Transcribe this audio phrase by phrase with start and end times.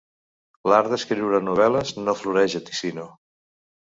[0.71, 3.05] L'art d'escriure novel·les no floreix a Ticino.